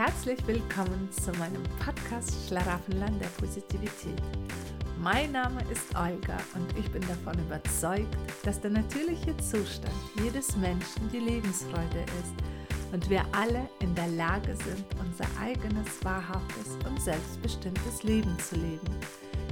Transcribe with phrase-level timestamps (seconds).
[0.00, 4.22] herzlich willkommen zu meinem Podcast Schlaraffenland der Positivität.
[4.98, 9.92] Mein Name ist Olga und ich bin davon überzeugt, dass der natürliche Zustand
[10.24, 16.78] jedes Menschen die Lebensfreude ist und wir alle in der Lage sind, unser eigenes, wahrhaftes
[16.88, 18.88] und selbstbestimmtes Leben zu leben.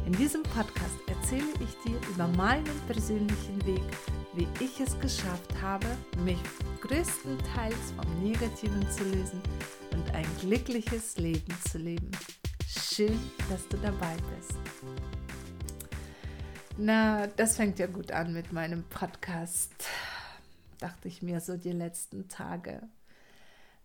[0.07, 3.85] In diesem Podcast erzähle ich dir über meinen persönlichen Weg,
[4.33, 5.89] wie ich es geschafft habe,
[6.25, 6.39] mich
[6.81, 9.43] größtenteils vom Negativen zu lösen
[9.93, 12.11] und ein glückliches Leben zu leben.
[12.67, 14.59] Schön, dass du dabei bist.
[16.77, 19.87] Na, das fängt ja gut an mit meinem Podcast,
[20.79, 22.89] dachte ich mir so die letzten Tage.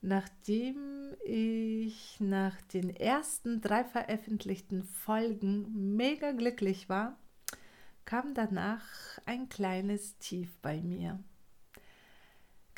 [0.01, 7.17] Nachdem ich nach den ersten drei veröffentlichten Folgen mega glücklich war,
[8.05, 8.83] kam danach
[9.25, 11.19] ein kleines Tief bei mir.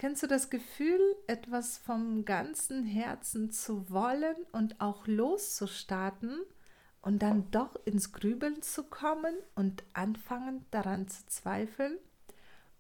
[0.06, 6.42] Kennst du das Gefühl, etwas vom ganzen Herzen zu wollen und auch loszustarten
[7.02, 11.98] und dann doch ins Grübeln zu kommen und anfangen daran zu zweifeln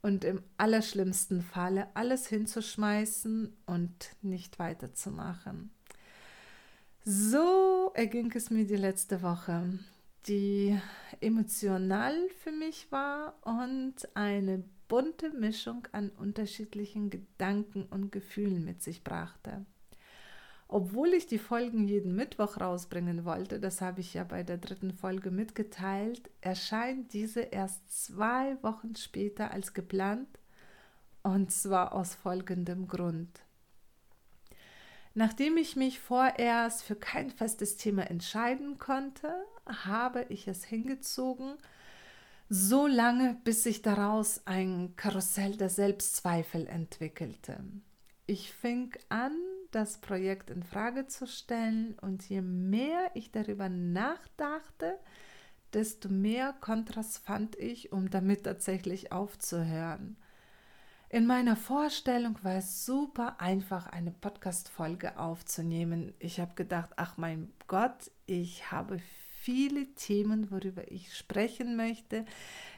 [0.04, 5.72] und im allerschlimmsten Falle alles hinzuschmeißen und nicht weiterzumachen?
[7.06, 9.80] So erging es mir die letzte Woche,
[10.28, 10.80] die
[11.22, 19.04] emotional für mich war und eine bunte Mischung an unterschiedlichen Gedanken und Gefühlen mit sich
[19.04, 19.66] brachte.
[20.68, 24.94] Obwohl ich die Folgen jeden Mittwoch rausbringen wollte, das habe ich ja bei der dritten
[24.94, 30.40] Folge mitgeteilt, erscheint diese erst zwei Wochen später als geplant
[31.22, 33.42] und zwar aus folgendem Grund.
[35.14, 39.34] Nachdem ich mich vorerst für kein festes Thema entscheiden konnte,
[39.66, 41.56] habe ich es hingezogen,
[42.50, 47.60] so lange, bis sich daraus ein Karussell der Selbstzweifel entwickelte.
[48.28, 49.36] Ich fing an,
[49.72, 54.98] das Projekt in Frage zu stellen und je mehr ich darüber nachdachte,
[55.74, 60.16] desto mehr Kontrast fand ich, um damit tatsächlich aufzuhören.
[61.10, 66.14] In meiner Vorstellung war es super einfach, eine Podcast-Folge aufzunehmen.
[66.20, 69.00] Ich habe gedacht, ach mein Gott, ich habe
[69.46, 72.26] viele Themen, worüber ich sprechen möchte.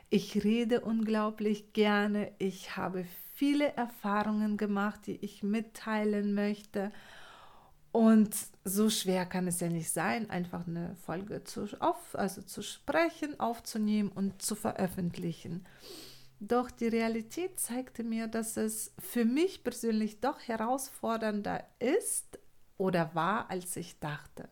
[0.09, 2.33] Ich rede unglaublich gerne.
[2.39, 6.91] Ich habe viele Erfahrungen gemacht, die ich mitteilen möchte.
[7.93, 8.35] Und
[8.65, 13.39] so schwer kann es ja nicht sein, einfach eine Folge zu, auf, also zu sprechen,
[13.39, 15.65] aufzunehmen und zu veröffentlichen.
[16.41, 22.39] Doch die Realität zeigte mir, dass es für mich persönlich doch herausfordernder ist
[22.77, 24.49] oder war, als ich dachte.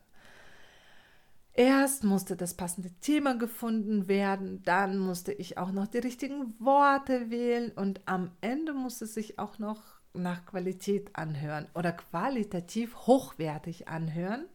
[1.57, 7.29] Erst musste das passende Thema gefunden werden, dann musste ich auch noch die richtigen Worte
[7.29, 9.81] wählen und am Ende musste sich auch noch
[10.13, 14.45] nach Qualität anhören oder qualitativ hochwertig anhören,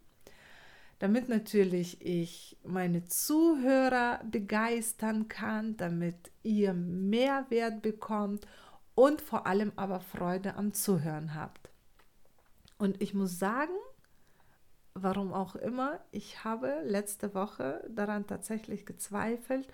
[0.99, 8.47] damit natürlich ich meine Zuhörer begeistern kann, damit ihr Mehrwert bekommt
[8.95, 11.71] und vor allem aber Freude am Zuhören habt.
[12.77, 13.73] Und ich muss sagen,
[14.95, 19.69] warum auch immer, ich habe letzte Woche daran tatsächlich gezweifelt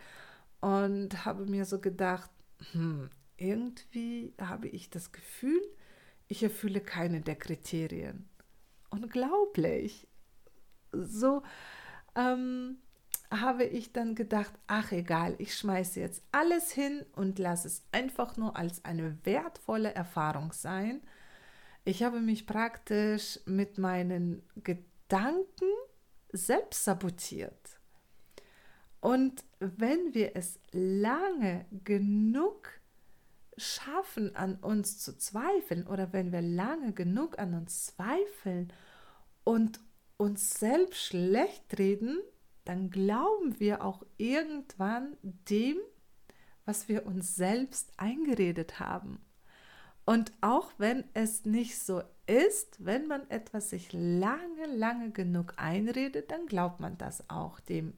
[0.61, 2.31] und habe mir so gedacht,
[2.73, 5.61] hm, irgendwie habe ich das Gefühl,
[6.29, 8.29] ich erfülle keine der Kriterien.
[8.91, 10.09] Unglaublich.
[10.93, 11.43] So
[12.15, 12.79] ähm,
[13.31, 18.37] habe ich dann gedacht, ach egal, ich schmeiße jetzt alles hin und lasse es einfach
[18.37, 21.03] nur als eine wertvolle Erfahrung sein.
[21.85, 25.71] Ich habe mich praktisch mit meinen Gedanken Gedanken
[26.33, 27.81] selbst sabotiert.
[29.01, 32.69] Und wenn wir es lange genug
[33.57, 38.73] schaffen, an uns zu zweifeln, oder wenn wir lange genug an uns zweifeln
[39.45, 39.81] und
[40.17, 42.21] uns selbst schlecht reden,
[42.65, 45.79] dann glauben wir auch irgendwann dem,
[46.65, 49.21] was wir uns selbst eingeredet haben.
[50.05, 56.31] Und auch wenn es nicht so ist, wenn man etwas sich lange, lange genug einredet,
[56.31, 57.95] dann glaubt man das auch dem.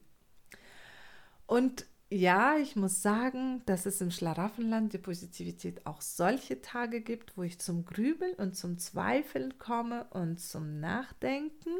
[1.47, 7.37] Und ja, ich muss sagen, dass es im Schlaraffenland die Positivität auch solche Tage gibt,
[7.37, 11.71] wo ich zum Grübeln und zum Zweifeln komme und zum Nachdenken.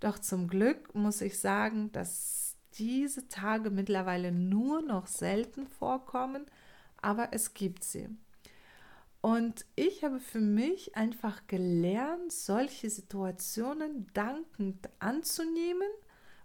[0.00, 6.46] Doch zum Glück muss ich sagen, dass diese Tage mittlerweile nur noch selten vorkommen,
[7.00, 8.08] aber es gibt sie.
[9.24, 15.88] Und ich habe für mich einfach gelernt, solche Situationen dankend anzunehmen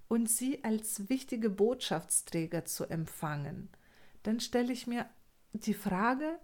[0.08, 3.68] und sie als wichtige Botschaftsträger zu empfangen.
[4.24, 5.10] Dann stelle ich mir
[5.52, 6.40] die Frage,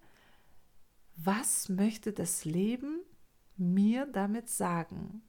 [1.16, 3.00] was möchte das Leben
[3.56, 5.22] mir damit sagen?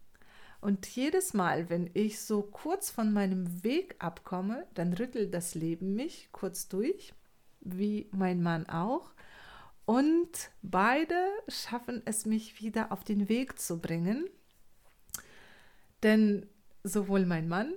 [0.61, 5.95] Und jedes Mal, wenn ich so kurz von meinem Weg abkomme, dann rüttelt das Leben
[5.95, 7.15] mich kurz durch,
[7.61, 9.15] wie mein Mann auch.
[9.87, 11.15] Und beide
[11.49, 14.29] schaffen es, mich wieder auf den Weg zu bringen.
[16.03, 16.47] Denn
[16.83, 17.73] sowohl mein Mann,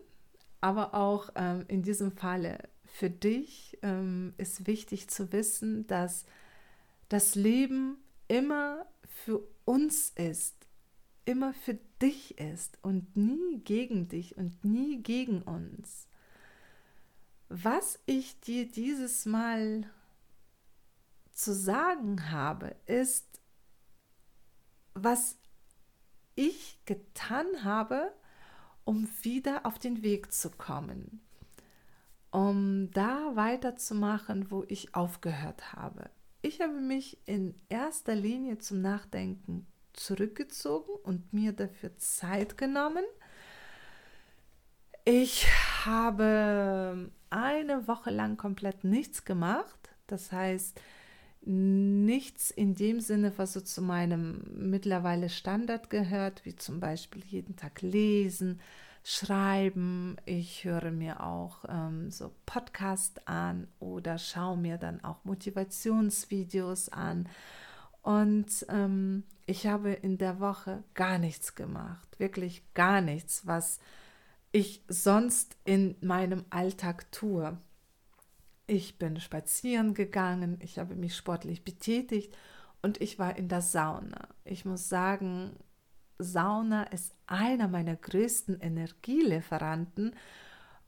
[0.60, 6.26] aber auch ähm, in diesem Falle für dich ähm, ist wichtig zu wissen, dass
[7.10, 7.98] das Leben
[8.28, 10.56] immer für uns ist,
[11.26, 16.08] immer für dich ist und nie gegen dich und nie gegen uns.
[17.50, 19.90] Was ich dir dieses Mal
[21.40, 23.40] zu sagen habe, ist,
[24.94, 25.38] was
[26.36, 28.12] ich getan habe,
[28.84, 31.22] um wieder auf den Weg zu kommen,
[32.30, 36.10] um da weiterzumachen, wo ich aufgehört habe.
[36.42, 43.06] Ich habe mich in erster Linie zum Nachdenken zurückgezogen und mir dafür Zeit genommen.
[45.06, 45.48] Ich
[45.86, 49.90] habe eine Woche lang komplett nichts gemacht.
[50.08, 50.82] Das heißt,
[51.42, 57.56] nichts in dem Sinne, was so zu meinem mittlerweile Standard gehört, wie zum Beispiel jeden
[57.56, 58.60] Tag lesen,
[59.04, 60.18] schreiben.
[60.26, 67.30] Ich höre mir auch ähm, so Podcast an oder schaue mir dann auch Motivationsvideos an.
[68.02, 73.80] Und ähm, ich habe in der Woche gar nichts gemacht, wirklich gar nichts, was
[74.52, 77.58] ich sonst in meinem Alltag tue.
[78.70, 82.38] Ich bin spazieren gegangen, ich habe mich sportlich betätigt
[82.84, 84.28] und ich war in der Sauna.
[84.46, 85.56] Ich muss sagen,
[86.20, 90.16] Sauna ist einer meiner größten Energielieferanten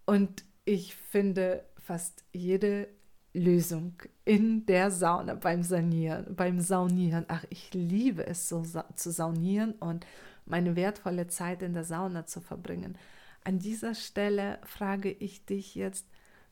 [0.05, 2.87] und ich finde fast jede
[3.33, 3.95] Lösung
[4.25, 7.25] in der Sauna beim Sanieren, beim Saunieren.
[7.29, 8.63] Ach, ich liebe es so
[8.93, 10.05] zu saunieren und
[10.45, 12.95] meine wertvolle Zeit in der Sauna zu verbringen.
[13.43, 16.05] An dieser Stelle frage ich dich jetzt,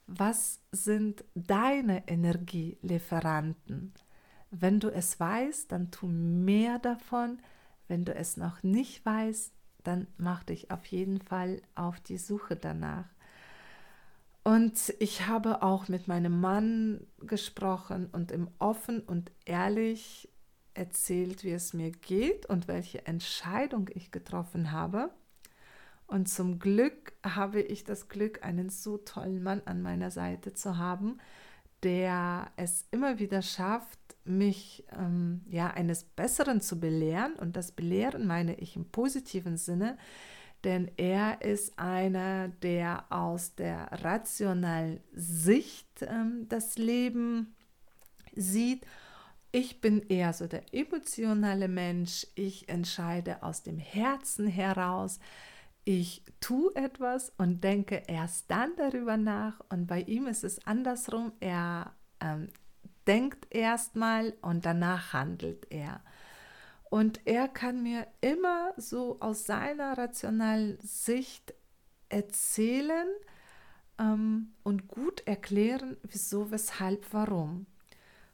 [0.09, 3.93] was sind deine Energielieferanten?
[4.51, 7.39] Wenn du es weißt, dann tu mehr davon.
[7.87, 9.53] Wenn du es noch nicht weißt,
[9.83, 13.05] dann mach dich auf jeden Fall auf die Suche danach.
[14.43, 20.29] Und ich habe auch mit meinem Mann gesprochen und ihm offen und ehrlich
[20.73, 25.11] erzählt, wie es mir geht und welche Entscheidung ich getroffen habe.
[26.09, 30.77] Und zum Glück habe ich das Glück, einen so tollen Mann an meiner Seite zu
[30.77, 31.19] haben,
[31.83, 37.35] der es immer wieder schafft, mich ähm, ja eines Besseren zu belehren.
[37.35, 39.99] Und das Belehren meine ich im positiven Sinne,
[40.63, 47.55] denn er ist einer, der aus der rationalen Sicht ähm, das Leben
[48.35, 48.83] sieht.
[49.51, 52.25] Ich bin eher so der emotionale Mensch.
[52.33, 55.19] Ich entscheide aus dem Herzen heraus
[55.89, 59.59] ich tue etwas und denke erst dann darüber nach.
[59.69, 61.31] Und bei ihm ist es andersrum.
[61.39, 62.49] Er ähm,
[63.07, 66.01] denkt erstmal und danach handelt er.
[66.91, 71.55] Und er kann mir immer so aus seiner rationalen Sicht
[72.09, 73.07] erzählen
[73.97, 77.65] ähm, und gut erklären, wieso, weshalb, warum.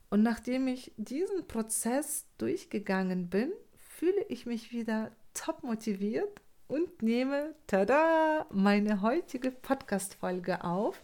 [0.09, 7.53] Und nachdem ich diesen Prozess durchgegangen bin, fühle ich mich wieder top motiviert und nehme,
[7.67, 11.01] tada, meine heutige Podcast-Folge auf.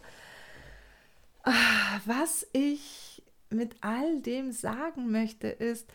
[1.44, 5.88] Ah, was ich mit all dem sagen möchte, ist,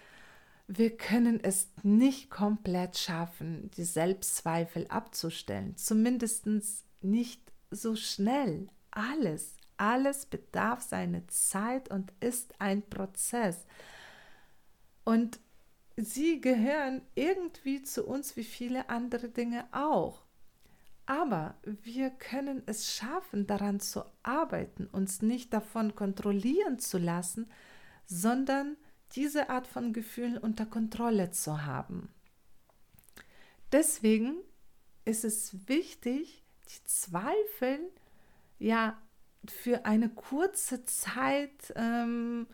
[0.68, 5.76] wir können es nicht komplett schaffen, die Selbstzweifel abzustellen.
[5.78, 6.48] Zumindest
[7.02, 8.68] nicht so schnell.
[8.92, 13.66] Alles, alles bedarf seine Zeit und ist ein Prozess.
[15.06, 15.40] Und
[15.98, 20.24] sie gehören irgendwie zu uns wie viele andere Dinge auch.
[21.06, 27.50] Aber wir können es schaffen, daran zu arbeiten, uns nicht davon kontrollieren zu lassen,
[28.06, 28.78] sondern
[29.14, 32.10] diese Art von Gefühlen unter Kontrolle zu haben.
[33.72, 34.38] Deswegen
[35.06, 37.80] ist es wichtig, die Zweifel
[38.60, 39.02] ja
[39.46, 42.48] für eine kurze Zeit ähm,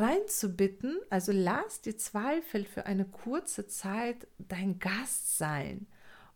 [0.00, 5.86] reinzubitten, also lass die Zweifel für eine kurze Zeit dein Gast sein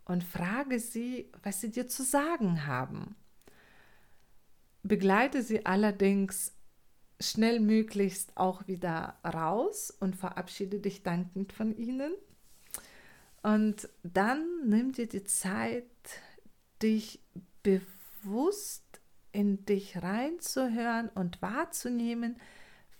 [0.05, 3.15] und frage sie, was sie dir zu sagen haben.
[4.83, 6.53] Begleite sie allerdings
[7.21, 12.13] schnellmöglichst auch wieder raus und verabschiede dich dankend von ihnen.
[13.41, 15.85] Und dann nimm dir die Zeit,
[16.81, 17.21] dich
[17.61, 18.83] bewusst
[19.31, 22.37] in dich reinzuhören und wahrzunehmen,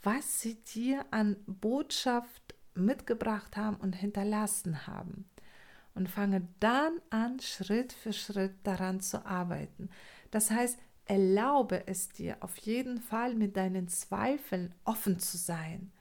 [0.04, 5.26] was sie dir an Botschaft mitgebracht haben und hinterlassen haben.
[5.96, 9.90] und fange dann an, Schritt für Schritt daran zu arbeiten.
[10.32, 15.92] Das heißt, erlaube es dir auf jeden Fall mit deinen Zweifeln offen zu sein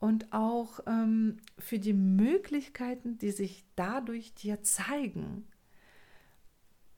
[0.00, 5.46] und auch ähm, für die Möglichkeiten, die sich dadurch dir zeigen.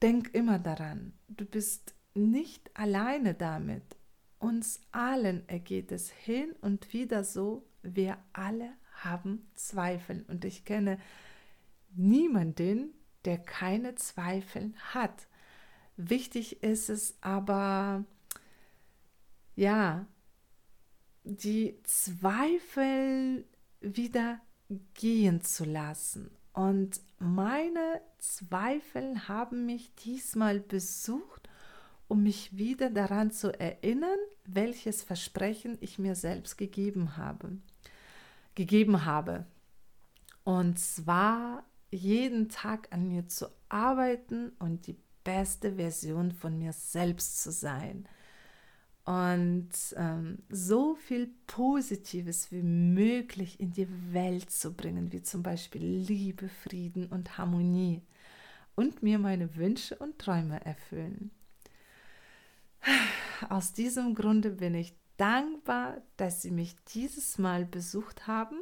[0.02, 3.95] Denk immer daran, du bist nicht alleine damit.
[4.46, 10.24] Uns allen ergeht es hin und wieder so, wir alle haben Zweifel.
[10.28, 11.00] Und ich kenne
[11.96, 15.26] niemanden, der keine Zweifel hat.
[15.96, 18.04] Wichtig ist es aber,
[19.56, 20.06] ja,
[21.24, 23.46] die Zweifel
[23.80, 24.40] wieder
[24.94, 26.30] gehen zu lassen.
[26.52, 31.48] Und meine Zweifel haben mich diesmal besucht,
[32.06, 37.58] um mich wieder daran zu erinnern, welches Versprechen ich mir selbst gegeben habe.
[38.54, 39.46] Gegeben habe.
[40.44, 47.42] Und zwar jeden Tag an mir zu arbeiten und die beste Version von mir selbst
[47.42, 48.08] zu sein.
[49.04, 55.82] Und ähm, so viel Positives wie möglich in die Welt zu bringen, wie zum Beispiel
[55.82, 58.02] Liebe, Frieden und Harmonie.
[58.74, 61.30] Und mir meine Wünsche und Träume erfüllen.
[63.48, 68.58] Aus diesem Grunde bin ich dankbar, dass Sie mich dieses Mal besucht haben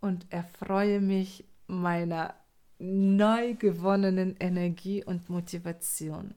[0.00, 2.34] und erfreue mich meiner
[2.78, 6.34] neu gewonnenen Energie und Motivation.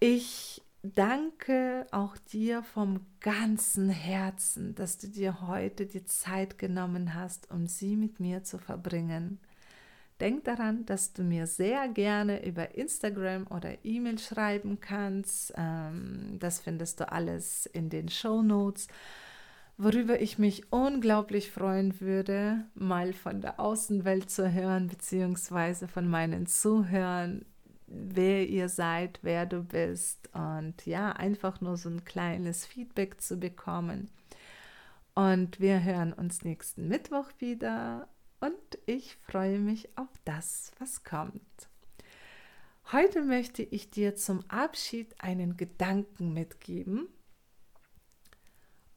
[0.00, 7.50] Ich danke auch dir vom ganzen Herzen, dass du dir heute die Zeit genommen hast,
[7.50, 9.38] um sie mit mir zu verbringen.
[10.22, 15.52] Denk daran, dass du mir sehr gerne über Instagram oder E-Mail schreiben kannst.
[15.56, 18.86] Ähm, das findest du alles in den Show Notes.
[19.78, 26.46] Worüber ich mich unglaublich freuen würde, mal von der Außenwelt zu hören, beziehungsweise von meinen
[26.46, 27.44] Zuhörern,
[27.88, 33.38] wer ihr seid, wer du bist und ja, einfach nur so ein kleines Feedback zu
[33.38, 34.08] bekommen.
[35.14, 38.06] Und wir hören uns nächsten Mittwoch wieder
[38.42, 41.68] und ich freue mich auf das, was kommt.
[42.90, 47.06] Heute möchte ich dir zum Abschied einen Gedanken mitgeben.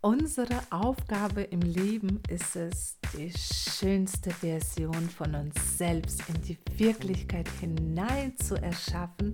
[0.01, 7.47] Unsere Aufgabe im Leben ist es, die schönste Version von uns selbst in die Wirklichkeit
[7.59, 9.33] hinein zu erschaffen,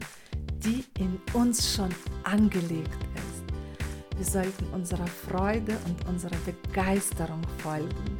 [0.57, 1.89] die in uns schon
[2.23, 4.17] angelegt ist.
[4.17, 8.19] Wir sollten unserer Freude und unserer Begeisterung folgen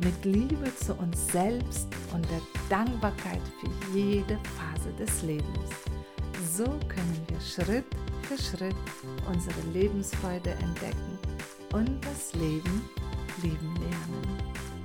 [0.00, 5.70] mit Liebe zu uns selbst und der Dankbarkeit für jede Phase des Lebens.
[6.54, 7.86] So können wir Schritt
[8.22, 8.76] für Schritt
[9.26, 11.18] unsere Lebensfreude entdecken
[11.72, 12.88] und das Leben
[13.42, 14.77] lieben lernen.